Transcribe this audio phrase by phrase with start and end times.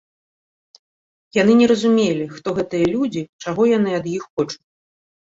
[1.41, 4.57] Яны не разумелі, хто гэтыя людзі, чаго яны ад іх хочуць.